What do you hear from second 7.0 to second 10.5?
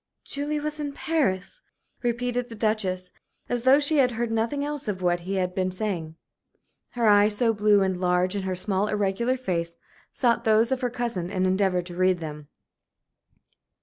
eyes, so blue and large in her small, irregular face, sought